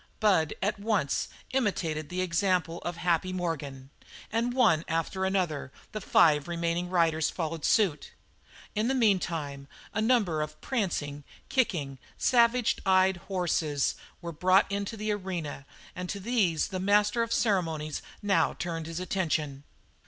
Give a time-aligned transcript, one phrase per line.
[0.19, 3.91] '"Bud at once imitated the example of Happy Morgan,
[4.31, 8.11] and one after another the five remaining riders followed suit.
[8.73, 13.93] In the meantime a number of prancing, kicking, savage eyed horses
[14.23, 18.99] were brought into the arena and to these the master of ceremonies now turned his
[18.99, 19.65] attention.